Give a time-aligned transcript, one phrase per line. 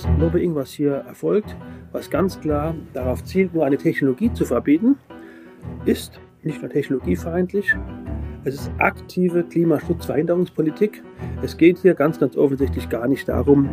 [0.00, 1.56] Das Lobbying, was hier erfolgt,
[1.90, 4.96] was ganz klar darauf zielt, nur eine Technologie zu verbieten,
[5.86, 7.74] ist nicht nur technologiefeindlich,
[8.44, 11.02] es ist aktive Klimaschutzverhinderungspolitik.
[11.42, 13.68] Es geht hier ganz, ganz offensichtlich gar nicht darum,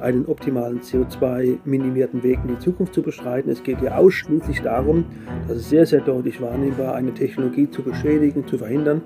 [0.00, 3.50] einen optimalen CO2-minimierten Weg in die Zukunft zu beschreiten.
[3.50, 5.04] Es geht hier ausschließlich darum,
[5.48, 9.02] das ist sehr, sehr deutlich wahrnehmbar, eine Technologie zu beschädigen, zu verhindern,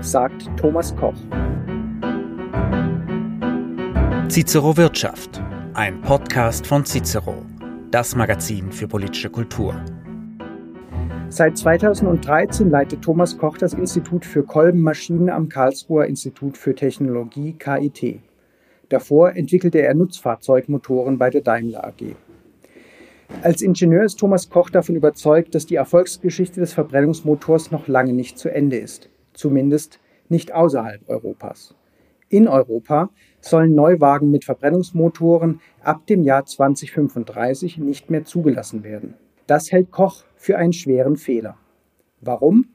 [0.00, 1.16] sagt Thomas Koch.
[4.28, 5.42] Cicero Wirtschaft,
[5.78, 7.36] ein Podcast von Cicero,
[7.92, 9.80] das Magazin für politische Kultur.
[11.28, 18.18] Seit 2013 leitet Thomas Koch das Institut für Kolbenmaschinen am Karlsruher Institut für Technologie KIT.
[18.88, 22.16] Davor entwickelte er Nutzfahrzeugmotoren bei der Daimler AG.
[23.42, 28.36] Als Ingenieur ist Thomas Koch davon überzeugt, dass die Erfolgsgeschichte des Verbrennungsmotors noch lange nicht
[28.36, 31.77] zu Ende ist, zumindest nicht außerhalb Europas.
[32.30, 33.10] In Europa
[33.40, 39.14] sollen Neuwagen mit Verbrennungsmotoren ab dem Jahr 2035 nicht mehr zugelassen werden.
[39.46, 41.56] Das hält Koch für einen schweren Fehler.
[42.20, 42.66] Warum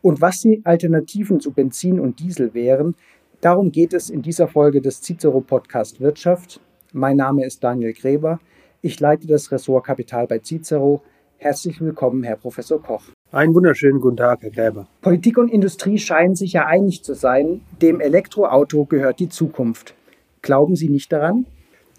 [0.00, 2.94] und was die Alternativen zu Benzin und Diesel wären,
[3.42, 6.60] darum geht es in dieser Folge des Cicero Podcast Wirtschaft.
[6.92, 8.40] Mein Name ist Daniel Gräber.
[8.80, 11.02] Ich leite das Ressort Kapital bei Cicero.
[11.42, 13.02] Herzlich willkommen, Herr Professor Koch.
[13.32, 14.86] Einen wunderschönen guten Tag, Herr Gräber.
[15.00, 19.96] Politik und Industrie scheinen sich ja einig zu sein, dem Elektroauto gehört die Zukunft.
[20.40, 21.46] Glauben Sie nicht daran?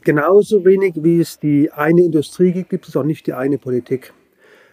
[0.05, 4.13] Genauso wenig wie es die eine Industrie gibt, gibt es auch nicht die eine Politik.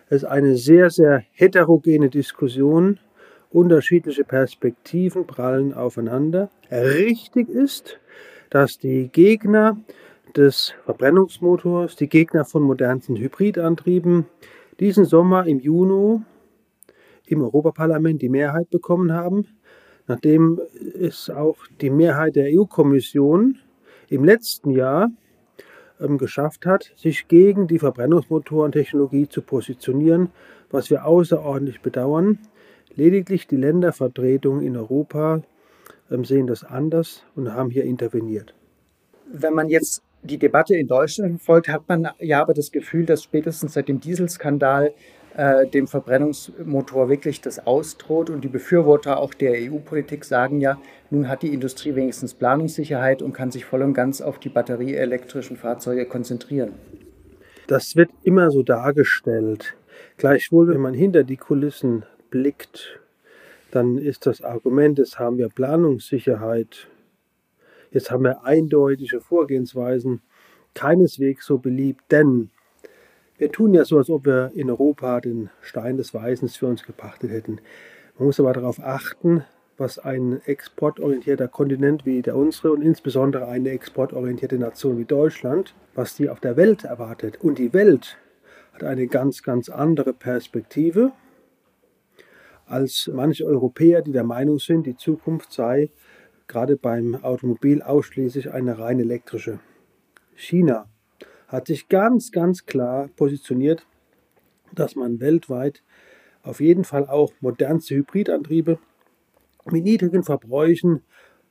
[0.08, 3.00] Es ist eine sehr, sehr heterogene Diskussion.
[3.50, 6.48] Unterschiedliche Perspektiven prallen aufeinander.
[6.70, 7.98] Richtig ist,
[8.50, 9.78] dass die Gegner
[10.36, 14.26] des Verbrennungsmotors, die Gegner von modernsten Hybridantrieben,
[14.80, 16.22] diesen Sommer im Juni
[17.26, 19.46] im Europaparlament die Mehrheit bekommen haben,
[20.08, 20.60] nachdem
[20.98, 23.58] es auch die Mehrheit der EU-Kommission
[24.08, 25.10] im letzten Jahr
[26.00, 30.30] ähm, geschafft hat, sich gegen die Verbrennungsmotorentechnologie zu positionieren,
[30.70, 32.38] was wir außerordentlich bedauern.
[32.94, 35.42] Lediglich die Ländervertretungen in Europa
[36.10, 38.54] ähm, sehen das anders und haben hier interveniert.
[39.32, 43.22] Wenn man jetzt die Debatte in Deutschland verfolgt, hat man ja aber das Gefühl, dass
[43.22, 44.92] spätestens seit dem Dieselskandal
[45.36, 48.30] äh, dem Verbrennungsmotor wirklich das ausdroht.
[48.30, 50.78] Und die Befürworter auch der EU-Politik sagen ja,
[51.10, 55.56] nun hat die Industrie wenigstens Planungssicherheit und kann sich voll und ganz auf die batterieelektrischen
[55.56, 56.72] Fahrzeuge konzentrieren.
[57.68, 59.76] Das wird immer so dargestellt.
[60.16, 63.00] Gleichwohl, wenn man hinter die Kulissen blickt,
[63.70, 66.88] dann ist das Argument, jetzt haben wir Planungssicherheit,
[67.90, 70.22] jetzt haben wir eindeutige Vorgehensweisen,
[70.74, 72.50] keineswegs so beliebt, denn
[73.38, 76.84] wir tun ja so, als ob wir in Europa den Stein des Weisens für uns
[76.84, 77.60] gepachtet hätten.
[78.18, 79.44] Man muss aber darauf achten,
[79.78, 86.14] was ein exportorientierter Kontinent wie der unsere und insbesondere eine exportorientierte Nation wie Deutschland, was
[86.14, 87.38] die auf der Welt erwartet.
[87.40, 88.18] Und die Welt
[88.74, 91.12] hat eine ganz, ganz andere Perspektive
[92.66, 95.90] als manche Europäer, die der Meinung sind, die Zukunft sei
[96.50, 99.60] gerade beim Automobil ausschließlich eine rein elektrische.
[100.34, 100.88] China
[101.46, 103.86] hat sich ganz, ganz klar positioniert,
[104.74, 105.84] dass man weltweit
[106.42, 108.80] auf jeden Fall auch modernste Hybridantriebe
[109.70, 111.02] mit niedrigen Verbräuchen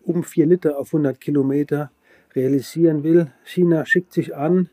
[0.01, 1.91] um 4 Liter auf 100 Kilometer
[2.35, 3.31] realisieren will.
[3.45, 4.69] China schickt sich an,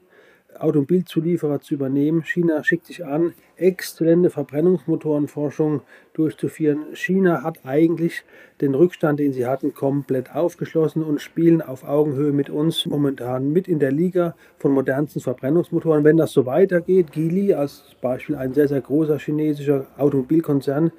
[0.60, 2.22] Automobilzulieferer zu übernehmen.
[2.24, 6.94] China schickt sich an, exzellente Verbrennungsmotorenforschung durchzuführen.
[6.94, 8.24] China hat eigentlich
[8.60, 13.68] den Rückstand, den sie hatten, komplett aufgeschlossen und spielen auf Augenhöhe mit uns momentan mit
[13.68, 16.04] in der Liga von modernsten Verbrennungsmotoren.
[16.04, 20.92] Wenn das so weitergeht, Geely als Beispiel ein sehr, sehr großer chinesischer Automobilkonzern,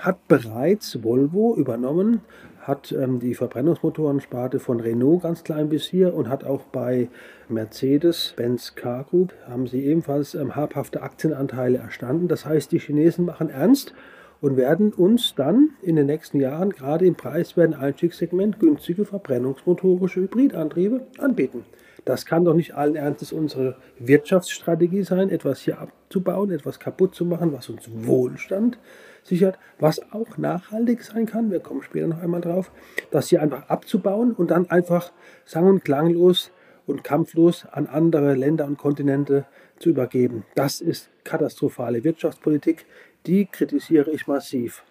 [0.00, 2.22] hat bereits Volvo übernommen,
[2.62, 7.08] hat ähm, die Verbrennungsmotorensparte von Renault ganz klein bis hier und hat auch bei
[7.48, 12.28] Mercedes-Benz Car Group, haben sie ebenfalls ähm, habhafte Aktienanteile erstanden.
[12.28, 13.94] Das heißt, die Chinesen machen ernst
[14.40, 21.06] und werden uns dann in den nächsten Jahren gerade im preiswerten Einstiegssegment günstige verbrennungsmotorische Hybridantriebe
[21.18, 21.64] anbieten.
[22.04, 27.24] Das kann doch nicht allen Ernstes unsere Wirtschaftsstrategie sein, etwas hier abzubauen, etwas kaputt zu
[27.24, 28.78] machen, was uns Wohlstand
[29.22, 31.50] sichert, was auch nachhaltig sein kann.
[31.50, 32.72] Wir kommen später noch einmal drauf,
[33.10, 35.12] das hier einfach abzubauen und dann einfach
[35.44, 36.50] sang- und klanglos
[36.86, 39.46] und kampflos an andere Länder und Kontinente
[39.78, 40.44] zu übergeben.
[40.54, 42.86] Das ist katastrophale Wirtschaftspolitik,
[43.26, 44.84] die kritisiere ich massiv.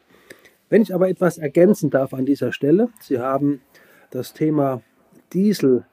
[0.70, 3.62] Wenn ich aber etwas ergänzen darf an dieser Stelle, Sie haben
[4.10, 4.82] das Thema
[5.34, 5.86] Diesel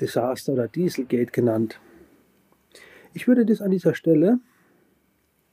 [0.00, 1.80] Desaster oder Dieselgate genannt.
[3.14, 4.38] Ich würde das an dieser Stelle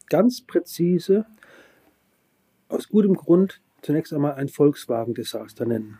[0.09, 1.25] ganz präzise
[2.75, 5.99] aus gutem Grund zunächst einmal ein Volkswagen-Desaster nennen.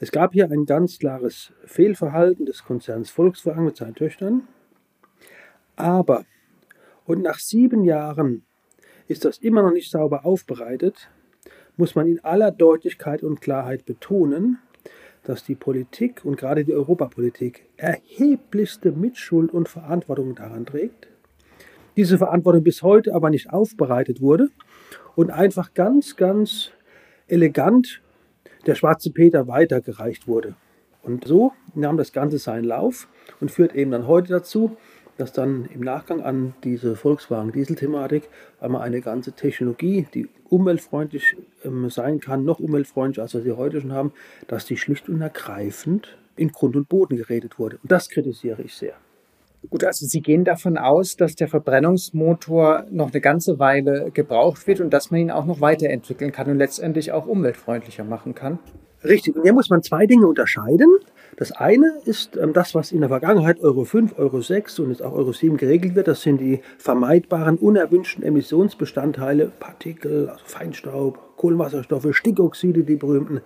[0.00, 4.48] Es gab hier ein ganz klares Fehlverhalten des Konzerns Volkswagen mit seinen Töchtern.
[5.76, 6.24] Aber,
[7.04, 8.44] und nach sieben Jahren
[9.06, 11.10] ist das immer noch nicht sauber aufbereitet,
[11.76, 14.58] muss man in aller Deutlichkeit und Klarheit betonen,
[15.22, 21.08] dass die Politik und gerade die Europapolitik erheblichste Mitschuld und Verantwortung daran trägt,
[21.96, 24.50] diese Verantwortung bis heute aber nicht aufbereitet wurde
[25.18, 26.70] und einfach ganz, ganz
[27.26, 28.00] elegant
[28.66, 30.54] der schwarze Peter weitergereicht wurde.
[31.02, 33.08] Und so nahm das Ganze seinen Lauf
[33.40, 34.76] und führt eben dann heute dazu,
[35.16, 38.28] dass dann im Nachgang an diese Volkswagen-Diesel-Thematik
[38.60, 41.34] einmal eine ganze Technologie, die umweltfreundlich
[41.64, 44.12] ähm, sein kann, noch umweltfreundlicher, als wir sie heute schon haben,
[44.46, 47.78] dass die schlicht und ergreifend in Grund und Boden geredet wurde.
[47.82, 48.94] Und das kritisiere ich sehr.
[49.70, 54.80] Gut, also Sie gehen davon aus, dass der Verbrennungsmotor noch eine ganze Weile gebraucht wird
[54.80, 58.58] und dass man ihn auch noch weiterentwickeln kann und letztendlich auch umweltfreundlicher machen kann.
[59.04, 60.88] Richtig, und hier muss man zwei Dinge unterscheiden.
[61.36, 65.02] Das eine ist ähm, das, was in der Vergangenheit Euro 5, Euro 6 und jetzt
[65.02, 66.08] auch Euro 7 geregelt wird.
[66.08, 73.40] Das sind die vermeidbaren, unerwünschten Emissionsbestandteile, Partikel, also Feinstaub, Kohlenwasserstoffe, Stickoxide, die berühmten.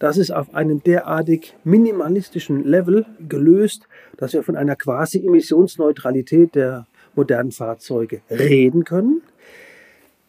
[0.00, 3.86] Das ist auf einem derartig minimalistischen Level gelöst,
[4.16, 9.22] dass wir von einer quasi Emissionsneutralität der modernen Fahrzeuge reden können.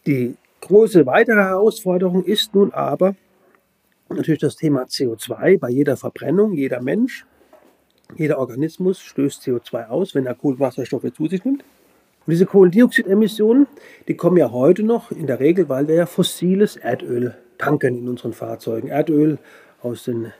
[0.06, 3.14] Die große weitere Herausforderung ist nun aber,
[4.08, 7.24] natürlich das Thema CO2 bei jeder Verbrennung, jeder Mensch,
[8.16, 11.64] jeder Organismus stößt CO2 aus, wenn er Kohlenwasserstoffe zu sich nimmt.
[12.26, 13.66] Und diese Kohlendioxidemissionen,
[14.08, 18.08] die kommen ja heute noch in der Regel, weil wir ja fossiles Erdöl tanken in
[18.08, 18.88] unseren Fahrzeugen.
[18.88, 19.38] Erdöl
[19.82, 20.32] aus den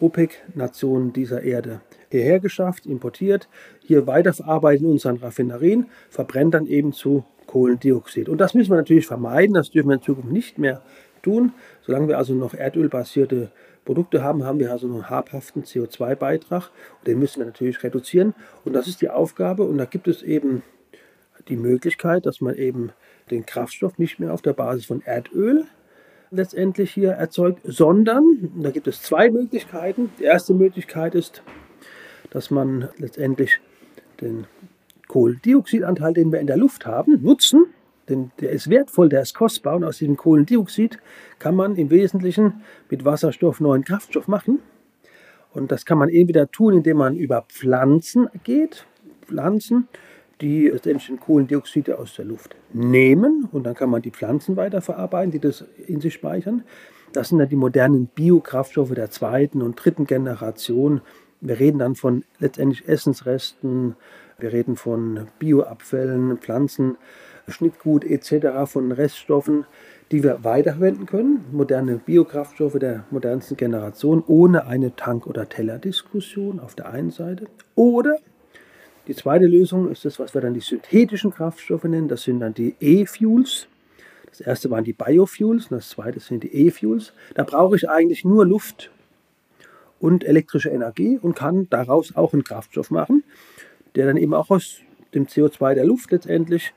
[0.00, 3.48] OPEC-Nationen dieser Erde hierher geschafft, importiert,
[3.80, 8.28] hier weiterverarbeitet in unseren Raffinerien, verbrennt dann eben zu Kohlendioxid.
[8.28, 10.82] Und das müssen wir natürlich vermeiden, das dürfen wir in Zukunft nicht mehr
[11.22, 11.52] tun.
[11.82, 13.50] Solange wir also noch erdölbasierte
[13.84, 16.70] Produkte haben, haben wir also einen habhaften CO2-Beitrag.
[17.06, 18.34] Den müssen wir natürlich reduzieren.
[18.64, 19.64] Und das ist die Aufgabe.
[19.64, 20.62] Und da gibt es eben
[21.48, 22.90] die Möglichkeit, dass man eben
[23.30, 25.64] den Kraftstoff nicht mehr auf der Basis von Erdöl
[26.30, 30.10] letztendlich hier erzeugt, sondern, da gibt es zwei Möglichkeiten.
[30.18, 31.42] Die erste Möglichkeit ist,
[32.30, 33.60] dass man letztendlich
[34.20, 34.46] den
[35.06, 37.66] Kohlendioxidanteil, den wir in der Luft haben, nutzen
[38.08, 40.98] denn der ist wertvoll, der ist kostbar und aus diesem Kohlendioxid
[41.38, 44.60] kann man im Wesentlichen mit Wasserstoff neuen Kraftstoff machen.
[45.52, 48.86] Und das kann man entweder tun, indem man über Pflanzen geht,
[49.26, 49.88] Pflanzen,
[50.40, 55.40] die letztendlich Kohlendioxid aus der Luft nehmen und dann kann man die Pflanzen weiterverarbeiten, die
[55.40, 56.62] das in sich speichern.
[57.12, 61.00] Das sind dann die modernen Biokraftstoffe der zweiten und dritten Generation.
[61.40, 63.94] Wir reden dann von letztendlich Essensresten,
[64.38, 66.96] wir reden von Bioabfällen, Pflanzen,
[67.46, 68.70] Schnittgut etc.
[68.70, 69.64] von Reststoffen,
[70.10, 71.44] die wir weiterverwenden können.
[71.52, 77.46] Moderne Biokraftstoffe der modernsten Generation ohne eine Tank- oder Tellerdiskussion auf der einen Seite.
[77.74, 78.16] Oder
[79.06, 82.08] die zweite Lösung ist das, was wir dann die synthetischen Kraftstoffe nennen.
[82.08, 83.68] Das sind dann die E-Fuels.
[84.28, 87.12] Das erste waren die Biofuels und das zweite sind die E-Fuels.
[87.34, 88.90] Da brauche ich eigentlich nur Luft
[90.00, 93.24] und elektrische Energie und kann daraus auch einen Kraftstoff machen,
[93.94, 94.78] der dann eben auch aus
[95.14, 96.72] dem CO2 der Luft letztendlich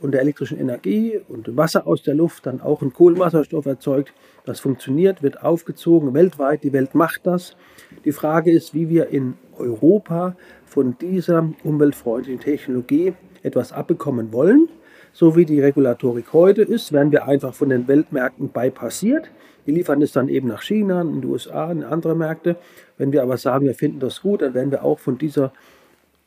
[0.00, 4.12] und der elektrischen Energie und Wasser aus der Luft dann auch einen Kohlenwasserstoff erzeugt.
[4.44, 6.64] Das funktioniert, wird aufgezogen weltweit.
[6.64, 7.56] Die Welt macht das.
[8.04, 10.36] Die Frage ist, wie wir in Europa
[10.66, 14.68] von dieser umweltfreundlichen Technologie etwas abbekommen wollen.
[15.12, 19.30] So wie die Regulatorik heute ist, werden wir einfach von den Weltmärkten bypassiert.
[19.66, 22.56] Die liefern es dann eben nach China, in die USA, in andere Märkte.
[22.98, 25.52] Wenn wir aber sagen, wir finden das gut, dann werden wir auch von dieser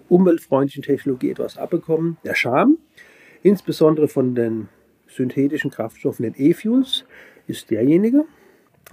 [0.10, 2.18] umweltfreundlichen Technologie etwas abbekommen.
[2.24, 2.78] Der Charme
[3.44, 4.70] insbesondere von den
[5.08, 7.06] synthetischen Kraftstoffen, den E-Fuels,
[7.48, 8.26] ist derjenige,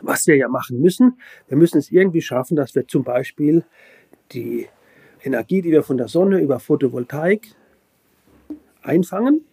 [0.02, 1.20] was wir ja machen müssen.
[1.48, 3.64] Wir müssen es irgendwie schaffen, dass wir zum Beispiel
[4.32, 4.68] die
[5.22, 7.48] Energie, die wir von der Sonne über Photovoltaik
[8.82, 9.44] einfangen,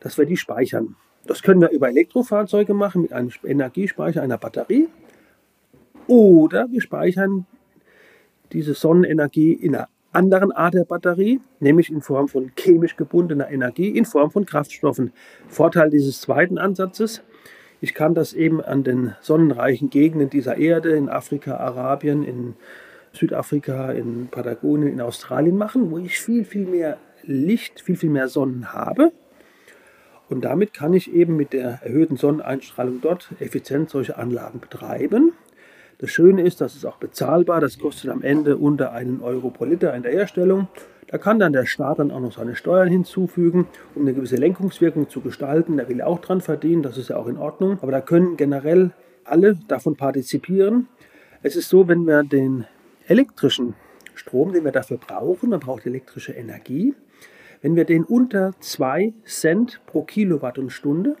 [0.00, 0.96] dass wir die speichern.
[1.26, 4.88] Das können wir über Elektrofahrzeuge machen mit einem Energiespeicher, einer Batterie.
[6.06, 7.46] Oder wir speichern
[8.52, 13.88] diese Sonnenenergie in einer anderen Art der Batterie, nämlich in Form von chemisch gebundener Energie,
[13.88, 15.12] in Form von Kraftstoffen.
[15.48, 17.22] Vorteil dieses zweiten Ansatzes,
[17.80, 22.54] ich kann das eben an den sonnenreichen Gegenden dieser Erde, in Afrika, Arabien, in
[23.12, 28.28] Südafrika, in Patagonien, in Australien machen, wo ich viel, viel mehr Licht, viel, viel mehr
[28.28, 29.12] Sonnen habe.
[30.28, 35.32] Und damit kann ich eben mit der erhöhten Sonneneinstrahlung dort effizient solche Anlagen betreiben.
[35.98, 37.60] Das Schöne ist, das ist auch bezahlbar.
[37.60, 40.68] Das kostet am Ende unter einen Euro pro Liter in der Herstellung.
[41.06, 45.08] Da kann dann der Staat dann auch noch seine Steuern hinzufügen, um eine gewisse Lenkungswirkung
[45.08, 45.76] zu gestalten.
[45.76, 47.78] Da will er auch dran verdienen, das ist ja auch in Ordnung.
[47.80, 48.90] Aber da können generell
[49.24, 50.88] alle davon partizipieren.
[51.42, 52.64] Es ist so, wenn wir den
[53.06, 53.74] elektrischen
[54.14, 56.94] Strom, den wir dafür brauchen, man braucht elektrische Energie,
[57.62, 61.16] wenn wir den unter 2 Cent pro Kilowatt und Stunde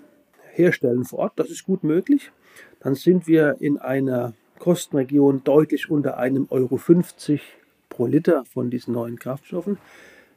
[0.52, 2.32] herstellen vor Ort, das ist gut möglich,
[2.80, 7.42] dann sind wir in einer Kostenregion deutlich unter einem Euro 50
[7.88, 9.78] pro Liter von diesen neuen Kraftstoffen.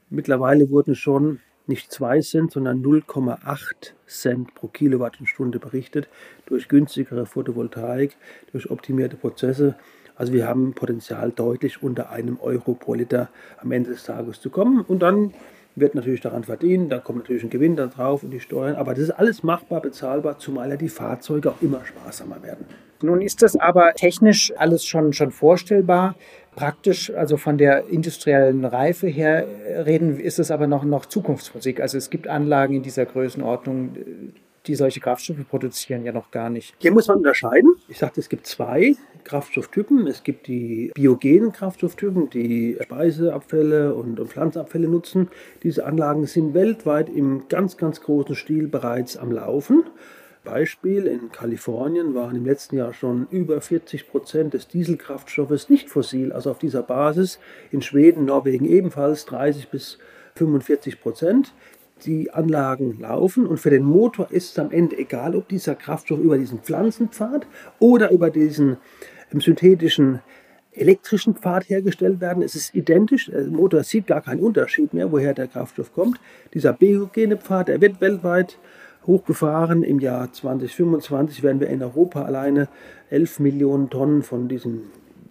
[0.09, 6.09] Mittlerweile wurden schon nicht 2 Cent, sondern 0,8 Cent pro Kilowattstunde berichtet
[6.47, 8.17] durch günstigere Photovoltaik,
[8.51, 9.75] durch optimierte Prozesse.
[10.15, 14.49] Also wir haben Potenzial deutlich unter einem Euro pro Liter am Ende des Tages zu
[14.49, 14.81] kommen.
[14.81, 15.33] Und dann
[15.75, 18.75] wird natürlich daran verdienen, da kommt natürlich ein Gewinn da drauf und die Steuern.
[18.75, 22.65] Aber das ist alles machbar, bezahlbar, zumal ja die Fahrzeuge auch immer sparsamer werden.
[23.01, 26.15] Nun ist das aber technisch alles schon, schon vorstellbar.
[26.55, 29.45] Praktisch, also von der industriellen Reife her
[29.85, 31.79] reden, ist es aber noch, noch Zukunftsmusik.
[31.79, 33.95] Also es gibt Anlagen in dieser Größenordnung,
[34.69, 36.75] die solche Kraftstoffe produzieren, ja noch gar nicht.
[36.77, 37.75] Hier muss man unterscheiden.
[37.87, 40.05] Ich sagte, es gibt zwei Kraftstofftypen.
[40.07, 45.29] Es gibt die biogenen Kraftstofftypen, die Speiseabfälle und, Pflanzenabfälle nutzen.
[45.63, 49.83] Diese Anlagen sind weltweit im ganz, ganz großen Stil bereits am Laufen.
[50.43, 56.31] Beispiel, in Kalifornien waren im letzten Jahr schon über 40 Prozent des Dieselkraftstoffes nicht fossil,
[56.31, 57.39] also auf dieser Basis.
[57.71, 59.97] In Schweden, Norwegen ebenfalls 30 bis
[60.35, 61.53] 45 Prozent.
[62.05, 66.19] Die Anlagen laufen und für den Motor ist es am Ende egal, ob dieser Kraftstoff
[66.19, 67.45] über diesen Pflanzenpfad
[67.79, 68.77] oder über diesen
[69.33, 70.19] ähm, synthetischen
[70.71, 72.41] elektrischen Pfad hergestellt werden.
[72.41, 73.25] Es ist identisch.
[73.25, 76.19] Der Motor sieht gar keinen Unterschied mehr, woher der Kraftstoff kommt.
[76.53, 78.57] Dieser biogene Pfad, der wird weltweit
[79.05, 79.83] hochgefahren.
[79.83, 82.69] Im Jahr 2025 werden wir in Europa alleine
[83.09, 84.83] 11 Millionen Tonnen von diesem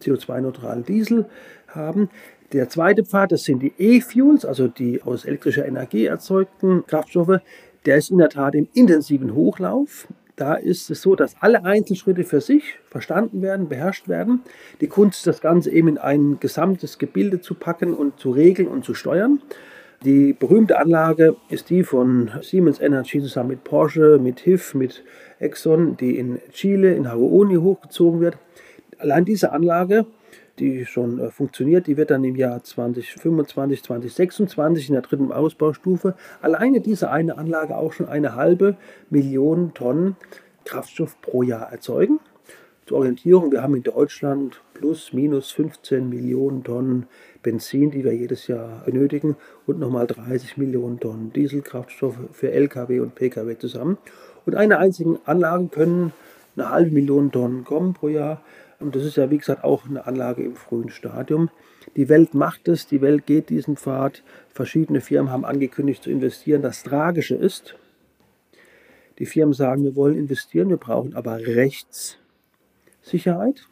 [0.02, 1.26] CO2-neutralen Diesel
[1.68, 2.10] haben.
[2.52, 7.40] Der zweite Pfad, das sind die E-Fuels, also die aus elektrischer Energie erzeugten Kraftstoffe.
[7.84, 10.08] Der ist in der Tat im intensiven Hochlauf.
[10.34, 14.40] Da ist es so, dass alle Einzelschritte für sich verstanden werden, beherrscht werden.
[14.80, 18.68] Die Kunst ist, das Ganze eben in ein gesamtes Gebilde zu packen und zu regeln
[18.68, 19.42] und zu steuern.
[20.04, 25.04] Die berühmte Anlage ist die von Siemens Energy zusammen mit Porsche, mit HIF, mit
[25.38, 28.38] Exxon, die in Chile, in Haruoni hochgezogen wird.
[28.98, 30.06] Allein diese Anlage,
[30.60, 36.14] die schon äh, funktioniert, die wird dann im Jahr 2025, 2026 in der dritten Ausbaustufe
[36.40, 38.76] alleine diese eine Anlage auch schon eine halbe
[39.10, 40.16] Million Tonnen
[40.64, 42.20] Kraftstoff pro Jahr erzeugen.
[42.86, 47.06] Zur Orientierung, wir haben in Deutschland plus minus 15 Millionen Tonnen
[47.42, 49.36] Benzin, die wir jedes Jahr benötigen,
[49.66, 53.98] und nochmal 30 Millionen Tonnen Dieselkraftstoff für Lkw und Pkw zusammen.
[54.46, 56.12] Und eine einzige Anlage können
[56.56, 58.42] eine halbe Million Tonnen kommen pro Jahr.
[58.80, 61.50] Und das ist ja, wie gesagt, auch eine Anlage im frühen Stadium.
[61.96, 64.22] Die Welt macht es, die Welt geht diesen Pfad.
[64.48, 66.62] Verschiedene Firmen haben angekündigt zu investieren.
[66.62, 67.74] Das Tragische ist,
[69.18, 73.66] die Firmen sagen, wir wollen investieren, wir brauchen aber Rechtssicherheit.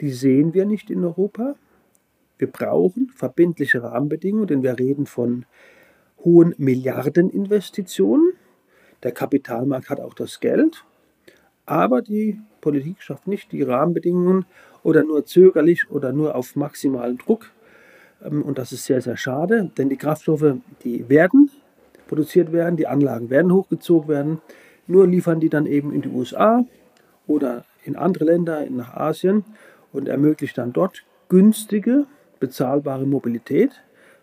[0.00, 1.56] Die sehen wir nicht in Europa.
[2.38, 5.44] Wir brauchen verbindliche Rahmenbedingungen, denn wir reden von
[6.24, 8.32] hohen Milliardeninvestitionen.
[9.02, 10.84] Der Kapitalmarkt hat auch das Geld,
[11.66, 14.46] aber die Politik schafft nicht die Rahmenbedingungen
[14.82, 17.50] oder nur zögerlich oder nur auf maximalen Druck.
[18.24, 21.50] Ähm, und das ist sehr, sehr schade, denn die Kraftstoffe, die werden
[22.06, 24.40] produziert werden, die Anlagen werden hochgezogen werden,
[24.86, 26.64] nur liefern die dann eben in die USA
[27.26, 29.44] oder in andere Länder, nach Asien
[29.92, 32.06] und ermöglicht dann dort günstige
[32.40, 33.70] bezahlbare Mobilität,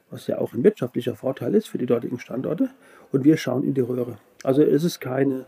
[0.10, 2.69] was ja auch ein wirtschaftlicher Vorteil ist für die dortigen Standorte.
[3.12, 4.17] Und wir schauen in die Röhre.
[4.43, 5.45] Also es ist keine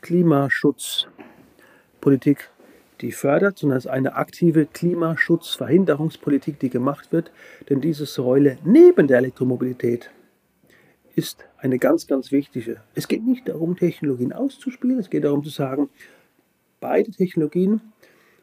[0.00, 2.50] Klimaschutzpolitik,
[3.00, 7.30] die fördert, sondern es ist eine aktive Klimaschutzverhinderungspolitik, die gemacht wird.
[7.68, 10.10] Denn diese Säule neben der Elektromobilität
[11.14, 12.80] ist eine ganz, ganz wichtige.
[12.94, 15.90] Es geht nicht darum, Technologien auszuspielen, es geht darum zu sagen,
[16.80, 17.80] beide Technologien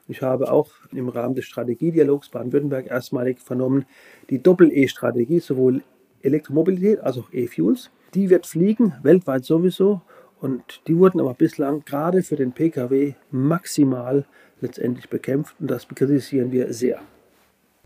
[0.08, 3.86] ich habe auch im Rahmen des Strategiedialogs Baden-Württemberg erstmalig vernommen,
[4.30, 5.82] die Doppel-E-Strategie, sowohl
[6.22, 7.90] Elektromobilität als auch E-Fuels.
[8.14, 10.02] Die wird fliegen, weltweit sowieso.
[10.44, 14.26] Und die wurden aber bislang gerade für den Pkw maximal
[14.60, 15.56] letztendlich bekämpft.
[15.62, 17.00] Und das kritisieren wir sehr.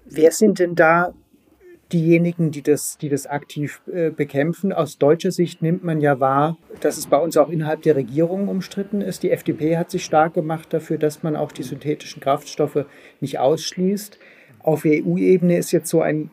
[0.06, 1.14] Wer sind denn da
[1.94, 4.74] diejenigen, die das, die das aktiv äh, bekämpfen.
[4.74, 8.48] Aus deutscher Sicht nimmt man ja wahr, dass es bei uns auch innerhalb der Regierung
[8.48, 9.22] umstritten ist.
[9.22, 12.86] Die FDP hat sich stark gemacht dafür, dass man auch die synthetischen Kraftstoffe
[13.22, 14.18] nicht ausschließt.
[14.60, 16.32] Auf EU-Ebene ist jetzt so ein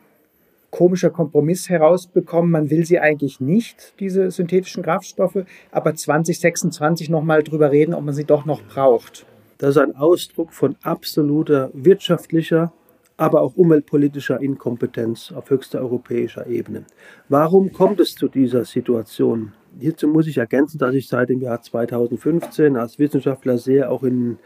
[0.75, 2.51] komischer Kompromiss herausbekommen.
[2.51, 8.13] Man will sie eigentlich nicht, diese synthetischen Kraftstoffe, aber 2026 nochmal drüber reden, ob man
[8.13, 9.25] sie doch noch braucht.
[9.57, 12.73] Das ist ein Ausdruck von absoluter wirtschaftlicher
[13.17, 16.83] aber auch umweltpolitischer Inkompetenz auf höchster europäischer Ebene.
[17.29, 19.53] Warum kommt es zu dieser Situation?
[19.79, 24.37] Hierzu muss ich ergänzen, dass ich seit dem Jahr 2015 als Wissenschaftler sehr auch in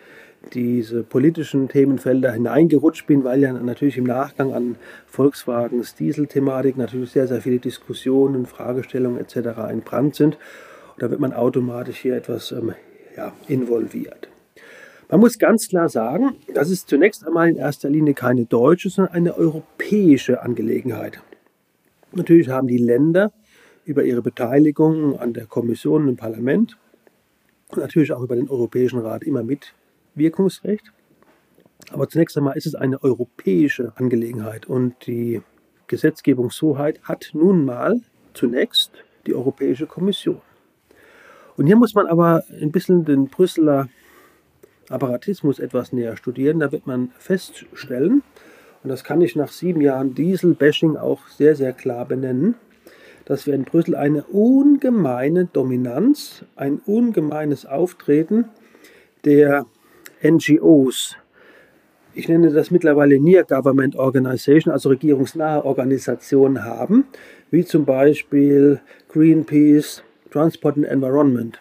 [0.53, 7.27] diese politischen Themenfelder hineingerutscht bin, weil ja natürlich im Nachgang an Volkswagens Dieselthematik natürlich sehr,
[7.27, 9.59] sehr viele Diskussionen, Fragestellungen etc.
[9.69, 10.37] entbrannt sind.
[10.93, 12.73] Und da wird man automatisch hier etwas ähm,
[13.15, 14.29] ja, involviert.
[15.09, 19.13] Man muss ganz klar sagen, das ist zunächst einmal in erster Linie keine deutsche, sondern
[19.15, 21.19] eine europäische Angelegenheit.
[22.11, 23.31] Natürlich haben die Länder
[23.85, 26.77] über ihre Beteiligung an der Kommission im Parlament
[27.69, 29.41] und natürlich auch über den Europäischen Rat immer
[30.15, 30.91] Mitwirkungsrecht.
[31.91, 35.41] Aber zunächst einmal ist es eine europäische Angelegenheit und die
[35.87, 38.01] Gesetzgebungshoheit hat nun mal
[38.33, 38.91] zunächst
[39.25, 40.41] die Europäische Kommission.
[41.57, 43.89] Und hier muss man aber ein bisschen den Brüsseler
[44.89, 46.59] Apparatismus etwas näher studieren.
[46.59, 48.23] Da wird man feststellen,
[48.83, 52.55] und das kann ich nach sieben Jahren Diesel-Bashing auch sehr, sehr klar benennen,
[53.25, 58.45] dass wir in Brüssel eine ungemeine Dominanz, ein ungemeines Auftreten
[59.25, 59.65] der
[60.23, 61.15] NGOs,
[62.13, 67.05] ich nenne das mittlerweile Near Government Organization, also regierungsnahe Organisationen haben,
[67.51, 71.59] wie zum Beispiel Greenpeace, Transport and Environment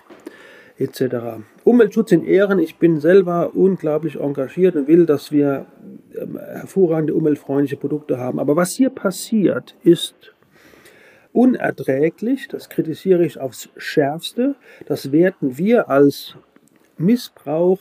[0.78, 1.42] etc.
[1.64, 2.58] Umweltschutz in Ehren.
[2.58, 5.66] Ich bin selber unglaublich engagiert und will, dass wir
[6.16, 8.38] ähm, hervorragende umweltfreundliche Produkte haben.
[8.38, 10.34] Aber was hier passiert, ist
[11.32, 12.48] unerträglich.
[12.48, 14.54] Das kritisiere ich aufs Schärfste.
[14.86, 16.36] Das werten wir als
[16.96, 17.80] Missbrauch.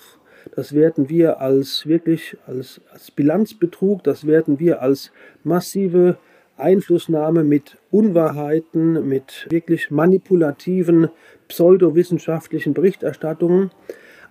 [0.58, 4.04] Das werten wir als wirklich als, als Bilanzbetrug.
[4.04, 5.12] Das werten wir als
[5.44, 6.18] massive
[6.58, 11.10] Einflussnahme mit Unwahrheiten, mit wirklich manipulativen,
[11.48, 13.70] pseudowissenschaftlichen Berichterstattungen.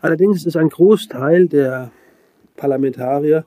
[0.00, 1.92] Allerdings ist ein Großteil der
[2.56, 3.44] Parlamentarier,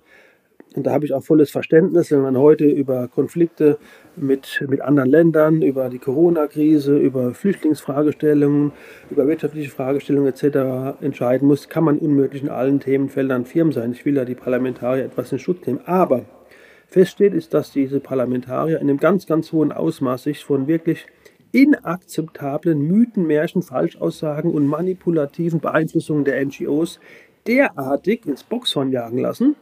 [0.75, 3.77] und da habe ich auch volles Verständnis, wenn man heute über Konflikte
[4.21, 8.71] mit, mit anderen Ländern, über die Corona-Krise, über Flüchtlingsfragestellungen,
[9.09, 11.01] über wirtschaftliche Fragestellungen etc.
[11.01, 13.91] entscheiden muss, kann man unmöglich in allen Themenfeldern firm sein.
[13.91, 15.81] Ich will ja die Parlamentarier etwas in Schutz nehmen.
[15.85, 16.25] Aber
[16.87, 21.05] feststeht, ist, dass diese Parlamentarier in einem ganz, ganz hohen Ausmaß sich von wirklich
[21.51, 26.99] inakzeptablen Mythen, Märchen, Falschaussagen und manipulativen Beeinflussungen der NGOs
[27.47, 29.55] derartig ins Boxhorn jagen lassen.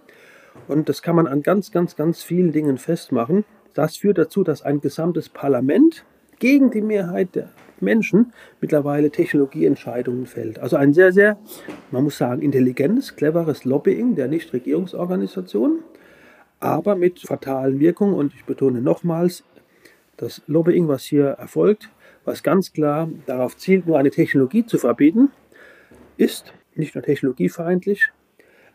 [0.67, 3.45] Und das kann man an ganz, ganz, ganz vielen Dingen festmachen.
[3.77, 6.03] Das führt dazu, dass ein gesamtes Parlament
[6.39, 10.57] gegen die Mehrheit der Menschen mittlerweile Technologieentscheidungen fällt.
[10.57, 11.37] Also ein sehr, sehr,
[11.91, 15.83] man muss sagen, intelligentes, cleveres Lobbying der Nichtregierungsorganisationen
[16.59, 18.15] aber mit fatalen Wirkungen.
[18.15, 19.43] Und ich betone nochmals,
[20.15, 21.91] das Lobbying, was hier erfolgt,
[22.25, 25.29] was ganz klar darauf zielt, nur eine Technologie zu verbieten,
[26.17, 28.09] ist nicht nur technologiefeindlich,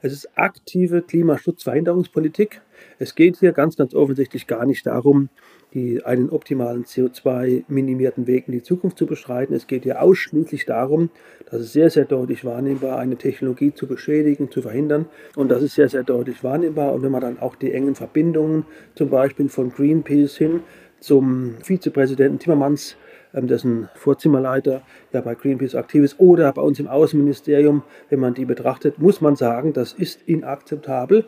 [0.03, 2.61] es ist aktive Klimaschutzverhinderungspolitik.
[2.99, 5.29] Es geht hier ganz, ganz offensichtlich gar nicht darum,
[5.75, 9.55] die, einen optimalen CO2-minimierten Weg in die Zukunft zu beschreiten.
[9.55, 11.11] Es geht hier ausschließlich darum,
[11.51, 15.07] das ist sehr, sehr deutlich wahrnehmbar, eine Technologie zu beschädigen, zu verhindern.
[15.37, 16.93] Und das ist sehr, sehr deutlich wahrnehmbar.
[16.93, 20.61] Und wenn man dann auch die engen Verbindungen zum Beispiel von Greenpeace hin
[20.99, 22.97] zum Vizepräsidenten Timmermans
[23.33, 28.45] dessen Vorzimmerleiter ja bei Greenpeace aktiv ist, oder bei uns im Außenministerium, wenn man die
[28.45, 31.25] betrachtet, muss man sagen, das ist inakzeptabel.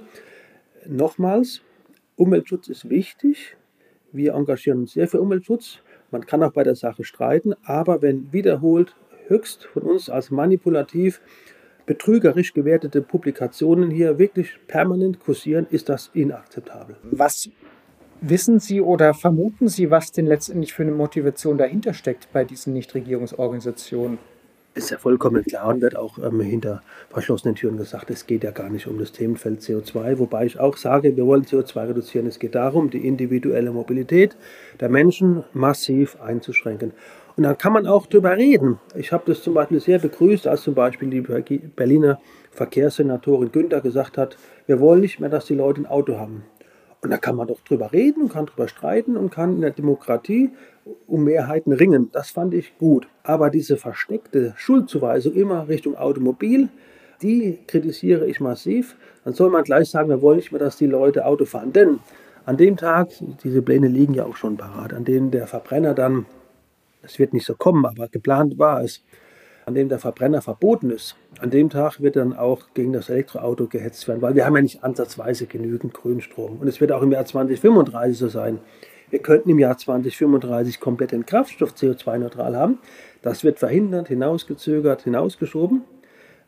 [0.86, 1.62] Nochmals,
[2.16, 3.56] Umweltschutz ist wichtig,
[4.12, 5.78] wir engagieren uns sehr für Umweltschutz.
[6.10, 8.94] Man kann auch bei der Sache streiten, aber wenn wiederholt
[9.26, 11.20] höchst von uns als manipulativ,
[11.86, 16.96] betrügerisch gewertete Publikationen hier wirklich permanent kursieren, ist das inakzeptabel.
[17.02, 17.50] Was
[18.28, 22.72] wissen Sie oder vermuten Sie, was denn letztendlich für eine Motivation dahinter steckt bei diesen
[22.72, 24.18] Nichtregierungsorganisationen?
[24.74, 28.50] ist ja vollkommen klar und wird auch ähm, hinter verschlossenen Türen gesagt, es geht ja
[28.50, 32.26] gar nicht um das Themenfeld CO2, wobei ich auch sage, wir wollen CO2 reduzieren.
[32.26, 34.36] Es geht darum, die individuelle Mobilität
[34.80, 36.92] der Menschen massiv einzuschränken.
[37.36, 38.78] Und dann kann man auch darüber reden.
[38.94, 44.18] Ich habe das zum Beispiel sehr begrüßt, als zum Beispiel die Berliner Verkehrssenatorin Günther gesagt
[44.18, 46.44] hat, wir wollen nicht mehr, dass die Leute ein Auto haben.
[47.04, 49.72] Und da kann man doch drüber reden und kann drüber streiten und kann in der
[49.72, 50.52] Demokratie
[51.06, 52.08] um Mehrheiten ringen.
[52.12, 53.06] Das fand ich gut.
[53.22, 56.70] Aber diese versteckte Schuldzuweisung immer Richtung Automobil,
[57.20, 58.96] die kritisiere ich massiv.
[59.22, 61.74] Dann soll man gleich sagen, wir wollen nicht mehr, dass die Leute Auto fahren.
[61.74, 61.98] Denn
[62.46, 63.10] an dem Tag,
[63.42, 66.24] diese Pläne liegen ja auch schon parat, an denen der Verbrenner dann,
[67.02, 69.02] es wird nicht so kommen, aber geplant war es,
[69.66, 73.66] an dem der Verbrenner verboten ist, an dem Tag wird dann auch gegen das Elektroauto
[73.66, 76.56] gehetzt werden, weil wir haben ja nicht ansatzweise genügend Grünstrom.
[76.58, 78.60] Und es wird auch im Jahr 2035 so sein.
[79.10, 82.78] Wir könnten im Jahr 2035 komplett den Kraftstoff CO2-neutral haben.
[83.20, 85.82] Das wird verhindert, hinausgezögert, hinausgeschoben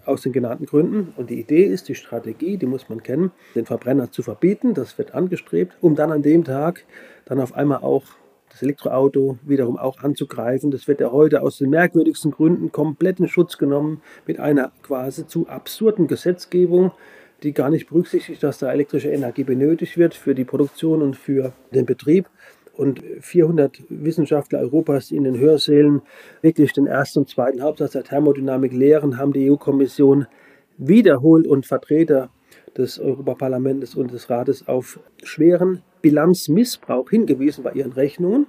[0.07, 1.13] aus den genannten Gründen.
[1.19, 4.73] Und die Idee ist, die Strategie, die muss man kennen, den Verbrenner zu verbieten.
[4.73, 6.85] Das wird angestrebt, um dann an dem Tag
[7.27, 8.05] dann auf einmal auch
[8.57, 10.71] das Elektroauto wiederum auch anzugreifen.
[10.71, 15.27] Das wird ja heute aus den merkwürdigsten Gründen komplett in Schutz genommen mit einer quasi
[15.27, 16.93] zu absurden Gesetzgebung,
[17.43, 21.53] die gar nicht berücksichtigt, dass da elektrische Energie benötigt wird für die Produktion und für
[21.75, 22.31] den Betrieb.
[22.73, 26.01] Und 400 Wissenschaftler Europas, die in den Hörsälen
[26.41, 30.27] wirklich den ersten und zweiten Hauptsatz der Thermodynamik lehren, haben die EU-Kommission
[30.79, 32.31] wiederholt und Vertreter
[32.77, 38.47] des Europaparlaments und des Rates auf schweren Bilanzmissbrauch hingewiesen bei ihren Rechnungen.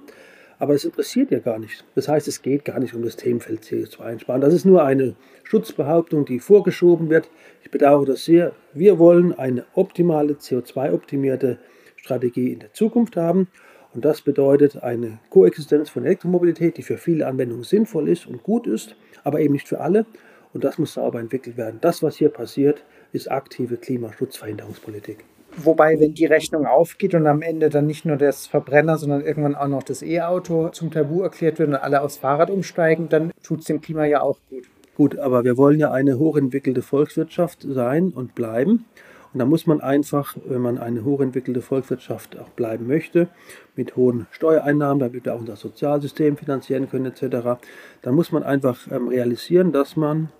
[0.60, 1.84] Aber das interessiert ja gar nicht.
[1.96, 4.40] Das heißt, es geht gar nicht um das Themenfeld CO2 einsparen.
[4.40, 7.28] Das ist nur eine Schutzbehauptung, die vorgeschoben wird.
[7.64, 8.52] Ich bedauere das sehr.
[8.74, 11.58] Wir wollen eine optimale CO2-optimierte
[11.96, 13.48] Strategie in der Zukunft haben.
[13.92, 18.68] Und das bedeutet eine Koexistenz von Elektromobilität, die für viele Anwendungen sinnvoll ist und gut
[18.68, 18.94] ist,
[19.24, 20.06] aber eben nicht für alle.
[20.52, 21.78] Und das muss sauber entwickelt werden.
[21.80, 25.24] Das, was hier passiert, ist aktive Klimaschutzverhinderungspolitik.
[25.64, 29.56] Wobei, wenn die Rechnung aufgeht und am Ende dann nicht nur das Verbrenner, sondern irgendwann
[29.56, 33.60] auch noch das E-Auto zum Tabu erklärt wird und alle aufs Fahrrad umsteigen, dann tut
[33.60, 34.64] es dem Klima ja auch gut.
[34.96, 38.84] Gut, aber wir wollen ja eine hochentwickelte Volkswirtschaft sein und bleiben.
[39.32, 43.28] Und da muss man einfach, wenn man eine hochentwickelte Volkswirtschaft auch bleiben möchte,
[43.76, 47.60] mit hohen Steuereinnahmen, damit wir auch unser Sozialsystem finanzieren können etc.,
[48.02, 50.30] dann muss man einfach ähm, realisieren, dass man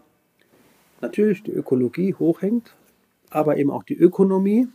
[1.00, 2.74] natürlich die Ökologie hochhängt,
[3.30, 4.68] aber eben auch die Ökonomie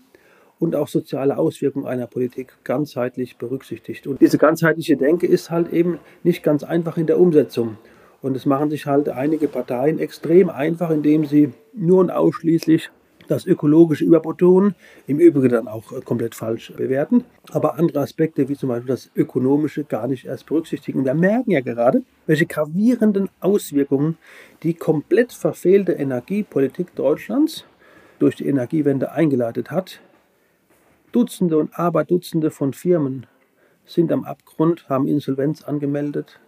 [0.63, 4.07] und auch soziale Auswirkungen einer Politik ganzheitlich berücksichtigt.
[4.07, 7.77] Und diese ganzheitliche Denke ist halt eben nicht ganz einfach in der Umsetzung.
[8.21, 12.89] Und es machen sich halt einige Parteien extrem einfach, indem sie nur und ausschließlich
[13.27, 14.75] das ökologische überbetonen,
[15.07, 19.11] im Übrigen dann auch äh, komplett falsch bewerten, aber andere Aspekte wie zum Beispiel das
[19.15, 20.99] ökonomische gar nicht erst berücksichtigen.
[20.99, 24.17] Und wir merken ja gerade, welche gravierenden Auswirkungen
[24.63, 27.65] die komplett verfehlte Energiepolitik Deutschlands
[28.19, 30.01] durch die Energiewende eingeleitet hat.
[31.13, 33.27] Dutzende und Aberdutzende von Firmen
[33.85, 36.39] sind am Abgrund, haben Insolvenz angemeldet.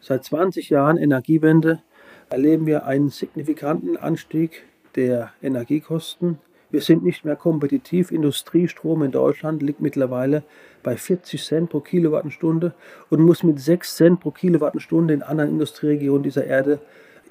[0.00, 1.82] Seit 20 Jahren Energiewende
[2.30, 4.62] erleben wir einen signifikanten Anstieg
[4.96, 6.38] der Energiekosten.
[6.70, 8.10] Wir sind nicht mehr kompetitiv.
[8.10, 10.44] Industriestrom in Deutschland liegt mittlerweile
[10.82, 12.72] bei 40 Cent pro Kilowattstunde
[13.10, 16.80] und muss mit 6 Cent pro Kilowattstunde in anderen Industrieregionen dieser Erde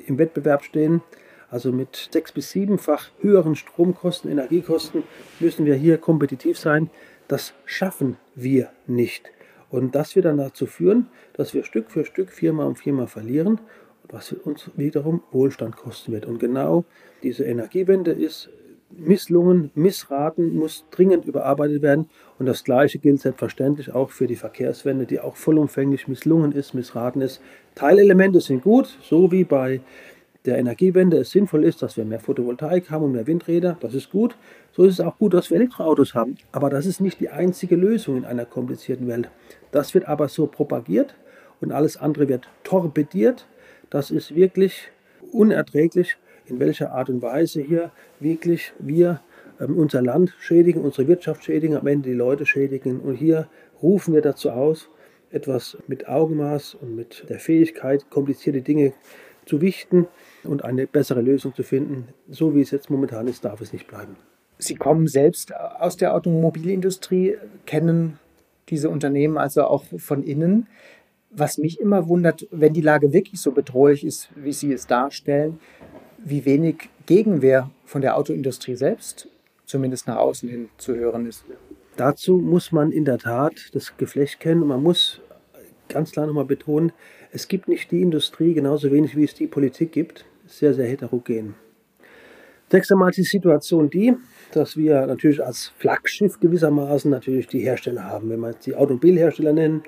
[0.06, 1.02] im Wettbewerb stehen.
[1.54, 5.04] Also mit sechs bis siebenfach höheren Stromkosten, Energiekosten
[5.40, 6.90] müssen wir hier kompetitiv sein.
[7.28, 9.32] Das schaffen wir nicht.
[9.70, 13.60] Und das wird dann dazu führen, dass wir Stück für Stück Firma um Firma verlieren
[14.10, 16.26] was uns wiederum Wohlstand kosten wird.
[16.26, 16.86] Und genau
[17.24, 18.50] diese Energiewende ist
[18.96, 22.10] misslungen, missraten, muss dringend überarbeitet werden.
[22.38, 27.22] Und das Gleiche gilt selbstverständlich auch für die Verkehrswende, die auch vollumfänglich misslungen ist, missraten
[27.22, 27.42] ist.
[27.74, 29.82] Teilelemente sind gut, so wie bei
[30.46, 33.78] der Energiewende es sinnvoll ist, dass wir mehr Photovoltaik haben und mehr Windräder.
[33.80, 34.36] Das ist gut.
[34.72, 36.36] So ist es auch gut, dass wir Elektroautos haben.
[36.52, 39.30] Aber das ist nicht die einzige Lösung in einer komplizierten Welt.
[39.72, 41.16] Das wird aber so propagiert
[41.62, 43.48] und alles andere wird torpediert
[43.94, 44.90] das ist wirklich
[45.32, 49.22] unerträglich, in welcher Art und Weise hier wirklich wir
[49.60, 53.00] ähm, unser Land schädigen, unsere Wirtschaft schädigen, am Ende die Leute schädigen.
[53.00, 53.48] Und hier
[53.84, 54.90] rufen wir dazu aus,
[55.30, 58.94] etwas mit Augenmaß und mit der Fähigkeit, komplizierte Dinge
[59.46, 60.08] zu wichten
[60.44, 62.08] und eine bessere Lösung zu finden.
[62.30, 64.16] So wie es jetzt momentan ist, darf es nicht bleiben.
[64.58, 68.20] Sie kommen selbst aus der Automobilindustrie, kennen
[68.70, 70.68] diese Unternehmen also auch von innen
[71.36, 75.60] was mich immer wundert, wenn die Lage wirklich so bedrohlich ist, wie Sie es darstellen,
[76.24, 79.28] wie wenig Gegenwehr von der Autoindustrie selbst,
[79.66, 81.44] zumindest nach außen hin, zu hören ist.
[81.98, 85.22] Dazu muss man in der Tat das Geflecht kennen und man muss
[85.90, 86.92] ganz klar nochmal betonen,
[87.36, 91.56] es gibt nicht die Industrie genauso wenig wie es die Politik gibt, sehr, sehr heterogen.
[92.70, 94.16] Zunächst einmal ist die Situation die,
[94.52, 98.30] dass wir natürlich als Flaggschiff gewissermaßen natürlich die Hersteller haben.
[98.30, 99.84] Wenn wir jetzt die Automobilhersteller nennen,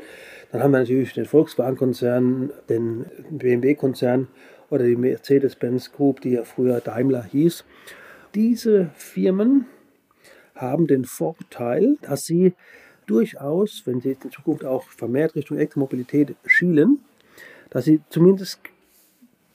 [0.51, 4.27] dann haben wir natürlich den Volkswagen-Konzern, den BMW-Konzern
[4.71, 7.63] oder die Mercedes-Benz Group, die ja früher Daimler hieß.
[8.33, 9.67] Diese Firmen
[10.55, 12.53] haben den Vorteil, dass sie
[13.05, 17.01] durchaus, wenn sie in Zukunft auch vermehrt Richtung Elektromobilität schielen,
[17.75, 18.61] dass sie zumindest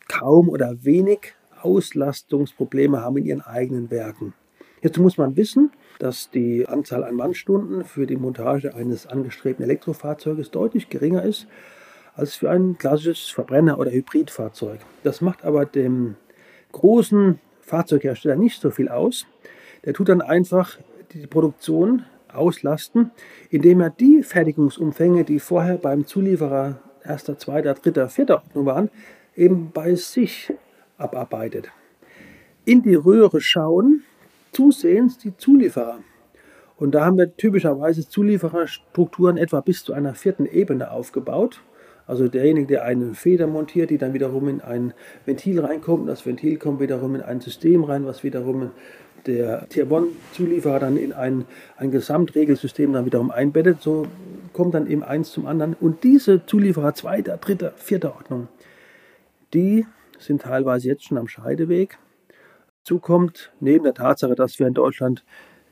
[0.07, 4.35] kaum oder wenig Auslastungsprobleme haben in ihren eigenen Werken.
[4.83, 10.51] Jetzt muss man wissen, dass die Anzahl an Mannstunden für die Montage eines angestrebten Elektrofahrzeuges
[10.51, 11.47] deutlich geringer ist
[12.15, 14.81] als für ein klassisches Verbrenner- oder Hybridfahrzeug.
[15.03, 16.17] Das macht aber dem
[16.73, 19.25] großen Fahrzeughersteller nicht so viel aus.
[19.87, 20.77] Der tut dann einfach
[21.15, 23.13] die Produktion auslasten,
[23.49, 28.91] indem er die Fertigungsumfänge, die vorher beim Zulieferer erster, zweiter, dritter, vierter Ordnung waren,
[29.37, 30.53] eben bei sich
[30.99, 31.71] abarbeitet.
[32.65, 34.05] In die Röhre schauen
[34.53, 36.01] zusehends die Zulieferer.
[36.77, 41.63] Und da haben wir typischerweise Zuliefererstrukturen etwa bis zu einer vierten Ebene aufgebaut.
[42.07, 44.95] Also derjenige, der eine Feder montiert, die dann wiederum in ein
[45.27, 46.09] Ventil reinkommt.
[46.09, 48.71] Das Ventil kommt wiederum in ein System rein, was wiederum
[49.27, 51.45] der Tier-One-Zulieferer dann in ein,
[51.77, 53.81] ein Gesamtregelsystem dann wiederum einbettet.
[53.81, 54.07] So
[54.53, 55.75] kommt dann eben eins zum anderen.
[55.79, 58.49] Und diese Zulieferer zweiter, dritter, vierter Ordnung,
[59.55, 59.87] die
[60.19, 61.99] sind teilweise jetzt schon am Scheideweg.
[62.83, 65.25] Zukommt neben der Tatsache, dass wir in Deutschland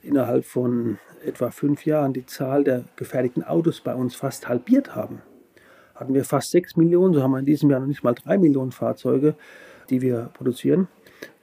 [0.02, 5.22] innerhalb von etwa fünf Jahren die Zahl der gefertigten Autos bei uns fast halbiert haben.
[5.94, 8.38] Hatten wir fast sechs Millionen, so haben wir in diesem Jahr noch nicht mal drei
[8.38, 9.34] Millionen Fahrzeuge,
[9.90, 10.86] die wir produzieren.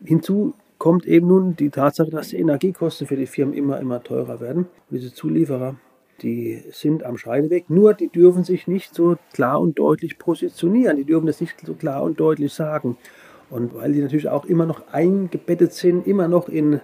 [0.04, 4.40] Hinzu kommt eben nun die Tatsache, dass die Energiekosten für die Firmen immer, immer teurer
[4.40, 4.68] werden.
[4.90, 5.76] Diese Zulieferer,
[6.22, 11.06] die sind am Scheideweg, nur die dürfen sich nicht so klar und deutlich positionieren, die
[11.06, 12.98] dürfen das nicht so klar und deutlich sagen.
[13.50, 16.82] Und weil die natürlich auch immer noch eingebettet sind, immer noch in,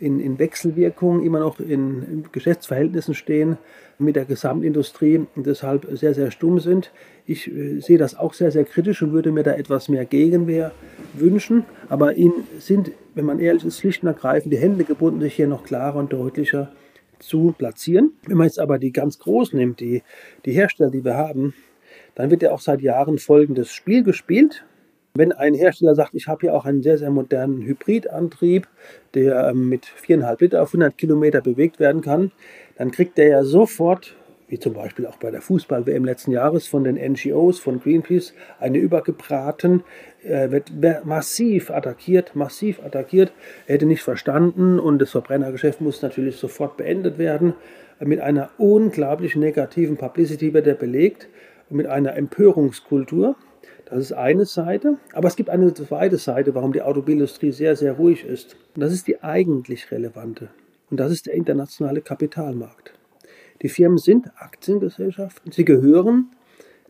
[0.00, 3.58] in, in Wechselwirkungen, immer noch in, in Geschäftsverhältnissen stehen
[3.98, 6.90] mit der Gesamtindustrie und deshalb sehr, sehr stumm sind.
[7.26, 10.72] Ich äh, sehe das auch sehr, sehr kritisch und würde mir da etwas mehr Gegenwehr
[11.12, 11.64] wünschen.
[11.88, 15.46] Aber ihnen sind, wenn man ehrlich ist, schlicht und ergreifend die Hände gebunden, sich hier
[15.46, 16.72] noch klarer und deutlicher
[17.18, 18.12] zu platzieren.
[18.26, 20.02] Wenn man jetzt aber die ganz groß nimmt, die,
[20.46, 21.52] die Hersteller, die wir haben,
[22.14, 24.64] dann wird ja auch seit Jahren folgendes Spiel gespielt.
[25.14, 28.68] Wenn ein Hersteller sagt, ich habe hier auch einen sehr, sehr modernen Hybridantrieb,
[29.14, 32.30] der ähm, mit 4,5 Liter auf 100 Kilometer bewegt werden kann,
[32.76, 34.14] dann kriegt der ja sofort,
[34.46, 38.78] wie zum Beispiel auch bei der Fußball-WM letzten Jahres von den NGOs, von Greenpeace, eine
[38.78, 39.82] übergebraten,
[40.22, 40.70] äh, wird
[41.04, 43.32] massiv attackiert, massiv attackiert.
[43.66, 47.54] Er hätte nicht verstanden und das Verbrennergeschäft muss natürlich sofort beendet werden.
[47.98, 51.28] Mit einer unglaublich negativen Publicity wird er belegt
[51.68, 53.36] mit einer Empörungskultur.
[53.86, 54.98] Das ist eine Seite.
[55.12, 58.56] Aber es gibt eine zweite Seite, warum die Automobilindustrie sehr, sehr ruhig ist.
[58.74, 60.50] Und das ist die eigentlich relevante.
[60.90, 62.92] Und das ist der internationale Kapitalmarkt.
[63.62, 65.52] Die Firmen sind Aktiengesellschaften.
[65.52, 66.30] Sie gehören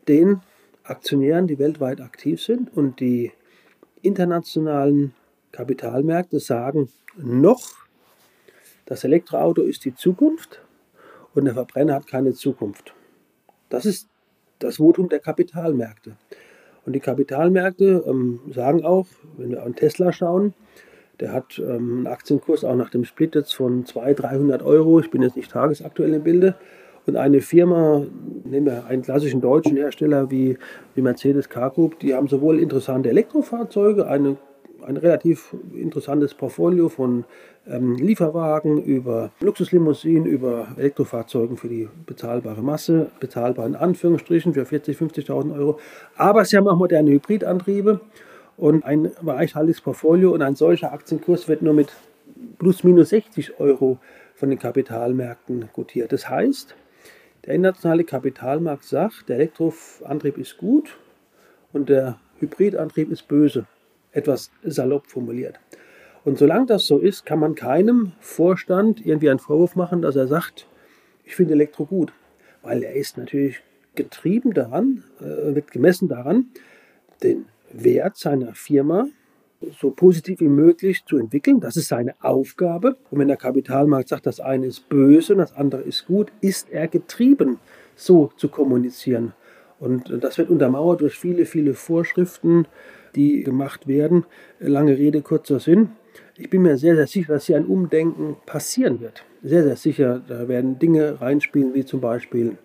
[0.09, 0.41] den
[0.85, 2.75] Aktionären, die weltweit aktiv sind.
[2.77, 3.33] Und die
[4.03, 5.15] internationalen
[5.53, 7.81] Kapitalmärkte sagen noch,
[8.87, 10.63] das Elektroauto ist die Zukunft
[11.35, 12.95] und der Verbrenner hat keine Zukunft.
[13.69, 14.09] Das ist
[14.59, 16.17] das Votum der Kapitalmärkte.
[16.91, 20.55] Und die Kapitalmärkte ähm, sagen auch, wenn wir an Tesla schauen,
[21.21, 24.99] der hat ähm, einen Aktienkurs auch nach dem Split jetzt von 200, 300 Euro.
[24.99, 26.57] Ich bin jetzt nicht tagesaktuell im Bilde.
[27.07, 28.03] Und eine Firma,
[28.43, 30.59] nehmen wir einen klassischen deutschen Hersteller wie,
[30.97, 34.37] wie Mercedes Car Group, die haben sowohl interessante Elektrofahrzeuge, eine
[34.87, 37.25] ein relativ interessantes Portfolio von
[37.67, 45.27] ähm, Lieferwagen über Luxuslimousinen, über Elektrofahrzeugen für die bezahlbare Masse, bezahlbar in Anführungsstrichen für 40.000,
[45.27, 45.79] 50.000 Euro.
[46.17, 48.01] Aber sie haben auch moderne Hybridantriebe
[48.57, 51.93] und ein reichhaltiges Portfolio und ein solcher Aktienkurs wird nur mit
[52.59, 53.99] plus minus 60 Euro
[54.35, 56.13] von den Kapitalmärkten gutiert.
[56.13, 56.75] Das heißt,
[57.47, 60.97] der internationale Kapitalmarkt sagt, der Elektroantrieb ist gut
[61.73, 63.67] und der Hybridantrieb ist böse
[64.13, 65.61] etwas salopp formuliert.
[66.25, 70.27] Und solange das so ist, kann man keinem Vorstand irgendwie einen Vorwurf machen, dass er
[70.27, 70.67] sagt,
[71.25, 72.13] ich finde Elektro gut.
[72.63, 73.63] Weil er ist natürlich
[73.95, 76.47] getrieben daran, äh, wird gemessen daran,
[77.23, 79.07] den Wert seiner Firma
[79.79, 81.61] so positiv wie möglich zu entwickeln.
[81.61, 82.97] Das ist seine Aufgabe.
[83.11, 86.71] Und wenn der Kapitalmarkt sagt, das eine ist böse und das andere ist gut, ist
[86.71, 87.59] er getrieben,
[87.95, 89.35] so zu kommunizieren.
[89.79, 92.67] Und das wird untermauert durch viele, viele Vorschriften,
[93.15, 94.25] die gemacht werden.
[94.59, 95.91] Lange Rede, kurzer Sinn.
[96.37, 99.25] Ich bin mir sehr, sehr sicher, dass hier ein Umdenken passieren wird.
[99.43, 100.23] Sehr, sehr sicher.
[100.27, 102.57] Da werden Dinge reinspielen, wie zum Beispiel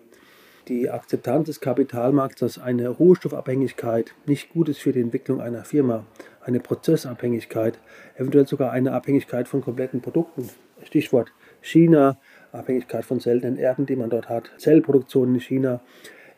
[0.68, 6.04] die Akzeptanz des Kapitalmarkts, dass eine Rohstoffabhängigkeit nicht gut ist für die Entwicklung einer Firma,
[6.42, 7.78] eine Prozessabhängigkeit,
[8.16, 10.48] eventuell sogar eine Abhängigkeit von kompletten Produkten.
[10.82, 12.18] Stichwort China,
[12.52, 15.80] Abhängigkeit von seltenen Erden, die man dort hat, Zellproduktion in China,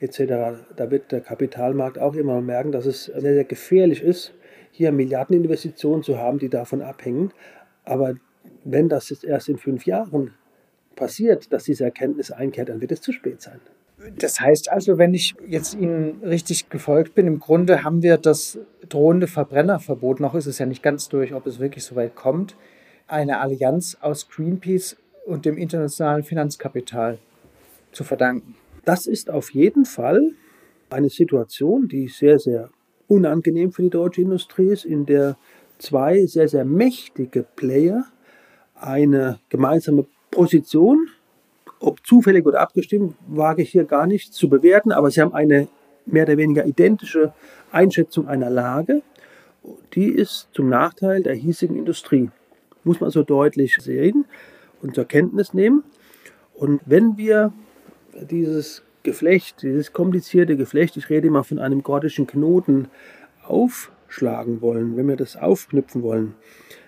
[0.00, 0.62] etc.
[0.76, 4.32] Da wird der Kapitalmarkt auch immer merken, dass es sehr, sehr gefährlich ist,
[4.70, 7.32] hier Milliardeninvestitionen zu haben, die davon abhängen.
[7.84, 8.14] Aber
[8.64, 10.34] wenn das jetzt erst in fünf Jahren
[10.94, 13.61] passiert, dass diese Erkenntnis einkehrt, dann wird es zu spät sein.
[14.16, 18.58] Das heißt also, wenn ich jetzt Ihnen richtig gefolgt bin, im Grunde haben wir das
[18.88, 22.54] drohende Verbrennerverbot, noch ist es ja nicht ganz durch, ob es wirklich so weit kommt,
[23.08, 27.18] eine Allianz aus Greenpeace und dem internationalen Finanzkapital
[27.90, 28.54] zu verdanken.
[28.88, 30.33] Das ist auf jeden Fall
[30.88, 32.70] eine Situation, die sehr, sehr
[33.07, 35.37] unangenehm für die deutsche Industrie ist, in der
[35.77, 38.07] zwei sehr, sehr mächtige Player
[38.74, 41.07] eine gemeinsame Position,
[41.81, 45.68] ob zufällig oder abgestimmt, wage ich hier gar nicht zu bewerten, aber sie haben eine
[46.07, 47.35] mehr oder weniger identische
[47.70, 49.03] Einschätzung einer Lage.
[49.92, 52.31] Die ist zum Nachteil der hiesigen Industrie.
[52.85, 54.24] Muss man so deutlich sehen
[54.81, 55.85] und zur Kenntnis nehmen.
[56.55, 57.53] Und wenn wir
[58.24, 62.88] dieses Geflecht, dieses komplizierte Geflecht, ich rede immer von einem gordischen Knoten,
[63.44, 66.35] aufschlagen wollen, wenn wir das aufknüpfen wollen,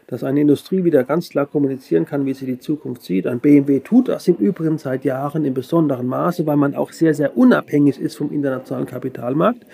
[0.06, 3.26] dass eine Industrie wieder ganz klar kommunizieren kann, wie sie die Zukunft sieht.
[3.26, 7.14] Ein BMW tut das im Übrigen seit Jahren in besonderem Maße, weil man auch sehr,
[7.14, 9.64] sehr unabhängig ist vom internationalen Kapitalmarkt,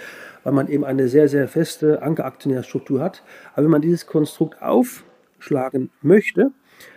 [0.44, 3.22] weil man eben eine sehr, sehr feste Ankeraktionärstruktur hat.
[3.54, 6.52] Aber wenn man dieses Konstrukt aufschlagen möchte,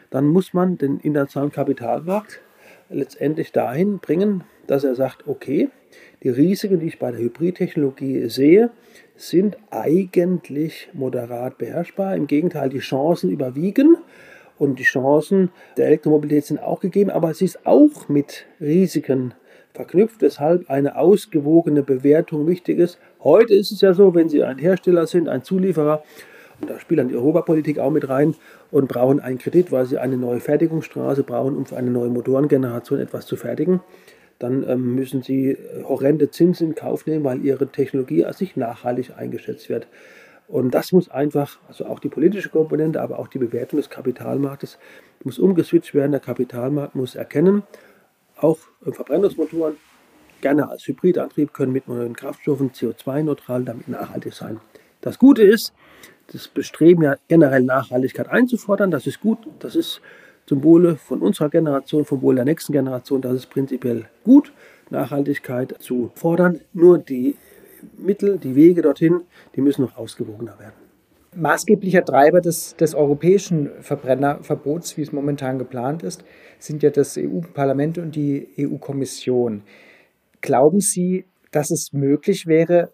[0.09, 2.41] dann muss man den internationalen Kapitalmarkt
[2.89, 5.69] letztendlich dahin bringen, dass er sagt, okay,
[6.23, 8.71] die Risiken, die ich bei der Hybridtechnologie sehe,
[9.15, 12.15] sind eigentlich moderat beherrschbar.
[12.15, 13.97] Im Gegenteil, die Chancen überwiegen
[14.57, 19.33] und die Chancen der Elektromobilität sind auch gegeben, aber sie ist auch mit Risiken
[19.73, 22.99] verknüpft, weshalb eine ausgewogene Bewertung wichtig ist.
[23.23, 26.03] Heute ist es ja so, wenn Sie ein Hersteller sind, ein Zulieferer,
[26.61, 28.35] und da spielt dann die Europapolitik auch mit rein
[28.71, 32.99] und brauchen einen Kredit, weil sie eine neue Fertigungsstraße brauchen, um für eine neue Motorengeneration
[32.99, 33.81] etwas zu fertigen
[34.39, 39.11] dann ähm, müssen sie horrende Zinsen in Kauf nehmen, weil ihre Technologie als nicht nachhaltig
[39.15, 39.87] eingeschätzt wird.
[40.47, 44.79] Und das muss einfach, also auch die politische Komponente, aber auch die Bewertung des Kapitalmarktes
[45.23, 46.11] muss umgeswitcht werden.
[46.11, 47.63] Der Kapitalmarkt muss erkennen,
[48.37, 49.75] auch Verbrennungsmotoren
[50.41, 54.61] gerne als Hybridantrieb können mit neuen Kraftstoffen CO2-neutral damit nachhaltig sein.
[55.01, 55.73] Das Gute ist,
[56.31, 60.01] das Bestreben ja generell Nachhaltigkeit einzufordern, das ist gut, das ist
[60.45, 63.21] zum Wohle von unserer Generation, vom Wohle der nächsten Generation.
[63.21, 64.51] Das ist prinzipiell gut,
[64.89, 66.59] Nachhaltigkeit zu fordern.
[66.73, 67.35] Nur die
[67.97, 69.21] Mittel, die Wege dorthin,
[69.55, 70.73] die müssen noch ausgewogener werden.
[71.35, 76.23] Maßgeblicher Treiber des, des europäischen Verbrennerverbots, wie es momentan geplant ist,
[76.57, 79.61] sind ja das EU-Parlament und die EU-Kommission.
[80.41, 82.91] Glauben Sie, dass es möglich wäre,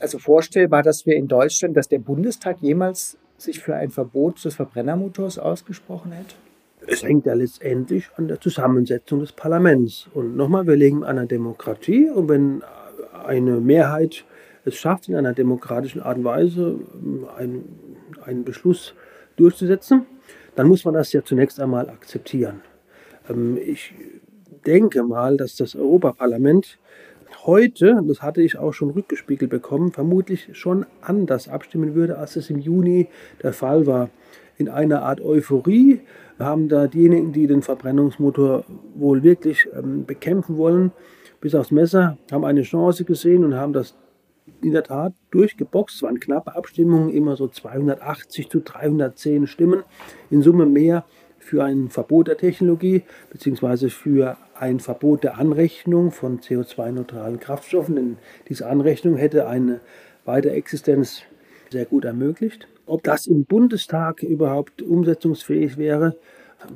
[0.00, 4.54] also vorstellbar, dass wir in Deutschland, dass der Bundestag jemals sich für ein Verbot des
[4.54, 6.34] Verbrennermotors ausgesprochen hätte?
[6.90, 10.08] es hängt ja letztendlich an der Zusammensetzung des Parlaments.
[10.12, 12.62] Und nochmal, wir leben an einer Demokratie und wenn
[13.24, 14.24] eine Mehrheit
[14.64, 16.78] es schafft, in einer demokratischen Art und Weise
[17.36, 18.94] einen, einen Beschluss
[19.36, 20.06] durchzusetzen,
[20.56, 22.60] dann muss man das ja zunächst einmal akzeptieren.
[23.28, 23.94] Ähm, ich
[24.66, 26.78] denke mal, dass das Europaparlament
[27.46, 32.50] heute, das hatte ich auch schon rückgespiegelt bekommen, vermutlich schon anders abstimmen würde, als es
[32.50, 33.08] im Juni
[33.42, 34.10] der Fall war.
[34.56, 36.00] In einer Art Euphorie
[36.38, 40.92] haben da diejenigen, die den Verbrennungsmotor wohl wirklich ähm, bekämpfen wollen,
[41.40, 43.94] bis aufs Messer, haben eine Chance gesehen und haben das
[44.62, 45.96] in der Tat durchgeboxt.
[45.96, 49.84] Es waren knappe Abstimmungen, immer so 280 zu 310 Stimmen.
[50.30, 51.04] In Summe mehr
[51.38, 53.88] für ein Verbot der Technologie bzw.
[53.88, 57.96] für ein Verbot der Anrechnung von CO2-neutralen Kraftstoffen.
[57.96, 58.18] Denn
[58.48, 59.80] diese Anrechnung hätte eine
[60.24, 61.22] weitere Existenz
[61.70, 62.68] sehr gut ermöglicht.
[62.86, 66.16] Ob das im Bundestag überhaupt umsetzungsfähig wäre,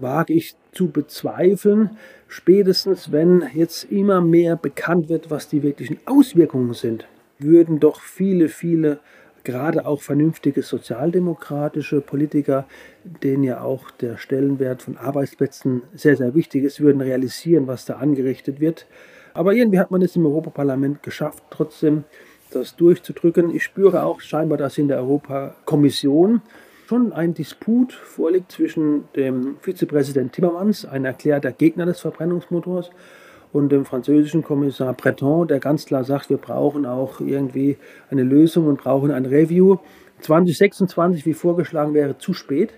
[0.00, 1.90] wage ich zu bezweifeln.
[2.26, 7.06] Spätestens, wenn jetzt immer mehr bekannt wird, was die wirklichen Auswirkungen sind,
[7.38, 8.98] würden doch viele, viele,
[9.44, 12.66] gerade auch vernünftige sozialdemokratische Politiker,
[13.04, 17.94] denen ja auch der Stellenwert von Arbeitsplätzen sehr, sehr wichtig ist, würden realisieren, was da
[17.94, 18.86] angerichtet wird.
[19.34, 22.04] Aber irgendwie hat man es im Europaparlament geschafft, trotzdem
[22.50, 23.54] das durchzudrücken.
[23.54, 26.40] Ich spüre auch scheinbar, dass in der Europakommission
[26.86, 32.90] schon ein Disput vorliegt zwischen dem Vizepräsident Timmermans, ein erklärter Gegner des Verbrennungsmotors,
[33.54, 37.76] und dem französischen Kommissar Breton, der ganz klar sagt, wir brauchen auch irgendwie
[38.10, 39.76] eine Lösung und brauchen ein Review.
[40.22, 42.70] 2026, wie vorgeschlagen wäre, zu spät,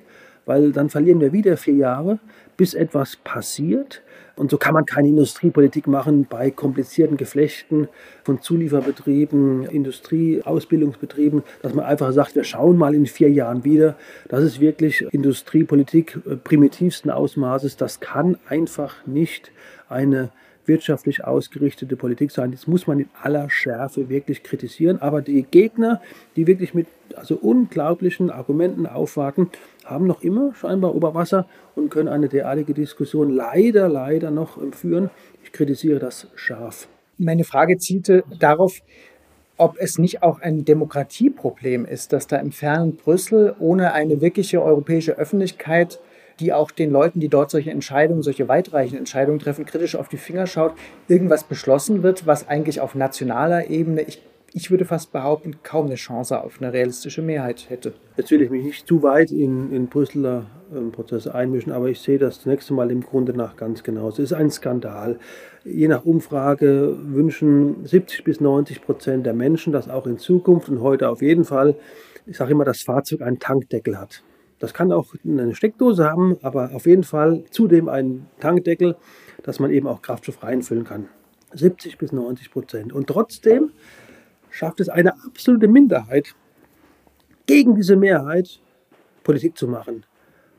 [0.44, 2.18] weil dann verlieren wir wieder vier Jahre,
[2.58, 4.02] bis etwas passiert.
[4.34, 7.88] Und so kann man keine Industriepolitik machen bei komplizierten Geflechten
[8.22, 13.96] von Zulieferbetrieben, Industrieausbildungsbetrieben, dass man einfach sagt, wir schauen mal in vier Jahren wieder.
[14.28, 17.78] Das ist wirklich Industriepolitik äh, primitivsten Ausmaßes.
[17.78, 19.52] Das kann einfach nicht
[19.88, 20.30] eine
[20.66, 22.52] wirtschaftlich ausgerichtete Politik sein.
[22.52, 25.00] Das muss man in aller Schärfe wirklich kritisieren.
[25.00, 26.00] Aber die Gegner,
[26.36, 29.50] die wirklich mit also unglaublichen Argumenten aufwarten,
[29.84, 35.10] haben noch immer scheinbar Oberwasser und können eine derartige Diskussion leider, leider noch führen.
[35.44, 36.88] Ich kritisiere das scharf.
[37.18, 38.80] Meine Frage zielte darauf,
[39.56, 44.62] ob es nicht auch ein Demokratieproblem ist, dass da im fernen Brüssel ohne eine wirkliche
[44.62, 45.98] europäische Öffentlichkeit
[46.40, 50.16] die auch den Leuten, die dort solche Entscheidungen, solche weitreichenden Entscheidungen treffen, kritisch auf die
[50.16, 50.74] Finger schaut,
[51.08, 54.22] irgendwas beschlossen wird, was eigentlich auf nationaler Ebene, ich,
[54.52, 57.94] ich würde fast behaupten, kaum eine Chance auf eine realistische Mehrheit hätte.
[58.16, 62.00] Jetzt will ich mich nicht zu weit in, in Brüsseler ähm, Prozesse einmischen, aber ich
[62.00, 64.08] sehe das zunächst einmal im Grunde nach ganz genau.
[64.08, 65.18] Es ist ein Skandal.
[65.64, 70.80] Je nach Umfrage wünschen 70 bis 90 Prozent der Menschen, dass auch in Zukunft und
[70.80, 71.76] heute auf jeden Fall,
[72.26, 74.22] ich sage immer, das Fahrzeug einen Tankdeckel hat.
[74.58, 78.96] Das kann auch eine Steckdose haben, aber auf jeden Fall zudem einen Tankdeckel,
[79.42, 81.08] dass man eben auch Kraftstoff reinfüllen kann.
[81.52, 82.92] 70 bis 90 Prozent.
[82.92, 83.70] Und trotzdem
[84.50, 86.34] schafft es eine absolute Minderheit,
[87.46, 88.60] gegen diese Mehrheit
[89.22, 90.04] Politik zu machen.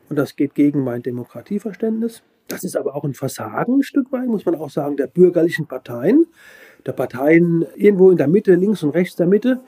[0.09, 2.23] Und das geht gegen mein Demokratieverständnis.
[2.47, 5.67] Das ist aber auch ein Versagen ein Stück weit, muss man auch sagen, der bürgerlichen
[5.67, 6.27] Parteien,
[6.85, 9.59] der Parteien irgendwo in der Mitte, links und rechts der Mitte,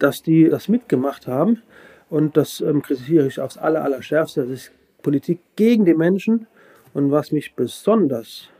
[0.00, 1.62] dass die das mitgemacht haben.
[2.14, 4.42] Und das ähm, kritisiere ich aufs aller, allerschärfste.
[4.42, 6.46] Das ist Politik gegen die Menschen.
[6.92, 8.50] Und was mich besonders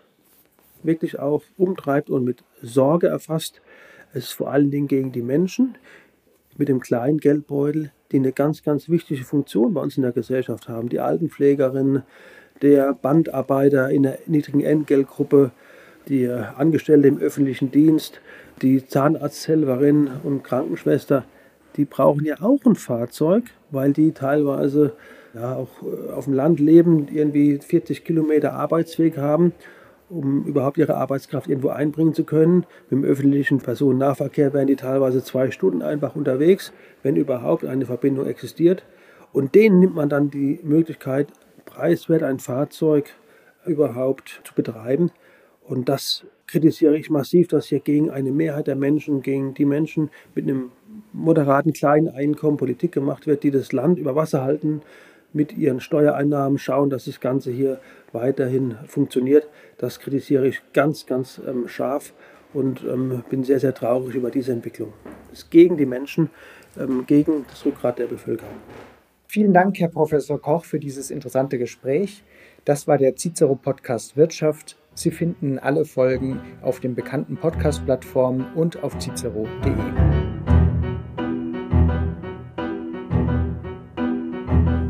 [0.82, 3.62] wirklich auch umtreibt und mit Sorge erfasst,
[4.12, 5.78] ist vor allen Dingen gegen die Menschen
[6.56, 10.68] mit dem kleinen Geldbeutel, die eine ganz, ganz wichtige Funktion bei uns in der Gesellschaft
[10.68, 10.88] haben.
[10.88, 12.02] Die Altenpflegerin,
[12.60, 15.52] der Bandarbeiter in der niedrigen Entgeltgruppe,
[16.08, 18.20] die Angestellte im öffentlichen Dienst,
[18.62, 21.24] die Zahnarzthelferin und Krankenschwester,
[21.76, 24.92] die brauchen ja auch ein Fahrzeug, weil die teilweise
[25.34, 29.52] ja, auch äh, auf dem Land leben, irgendwie 40 Kilometer Arbeitsweg haben,
[30.08, 32.66] um überhaupt ihre Arbeitskraft irgendwo einbringen zu können.
[32.90, 36.72] Mit dem öffentlichen Personennahverkehr wären die teilweise zwei Stunden einfach unterwegs,
[37.02, 38.84] wenn überhaupt eine Verbindung existiert.
[39.32, 41.28] Und denen nimmt man dann die Möglichkeit,
[41.64, 43.06] preiswert ein Fahrzeug
[43.66, 45.10] überhaupt zu betreiben.
[45.66, 50.10] Und das kritisiere ich massiv, dass hier gegen eine Mehrheit der Menschen, gegen die Menschen
[50.34, 50.70] mit einem
[51.12, 54.82] moderaten kleinen Einkommen Politik gemacht wird, die das Land über Wasser halten,
[55.32, 57.80] mit ihren Steuereinnahmen schauen, dass das Ganze hier
[58.12, 59.48] weiterhin funktioniert.
[59.78, 62.14] Das kritisiere ich ganz, ganz ähm, scharf
[62.52, 64.92] und ähm, bin sehr, sehr traurig über diese Entwicklung.
[65.32, 66.30] Es ist gegen die Menschen,
[66.78, 68.54] ähm, gegen das Rückgrat der Bevölkerung.
[69.26, 72.22] Vielen Dank, Herr Professor Koch, für dieses interessante Gespräch.
[72.64, 74.76] Das war der Cicero Podcast Wirtschaft.
[74.94, 79.74] Sie finden alle Folgen auf den bekannten Podcast-Plattformen und auf cicero.de.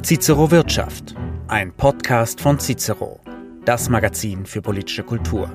[0.03, 1.15] Cicero Wirtschaft,
[1.49, 3.21] ein Podcast von Cicero,
[3.65, 5.51] das Magazin für politische Kultur.